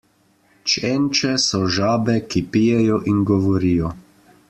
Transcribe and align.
Čenče 0.71 1.35
so 1.45 1.61
žabe, 1.75 2.17
ki 2.31 2.43
pijejo 2.57 3.01
in 3.15 3.21
govorijo. 3.33 3.95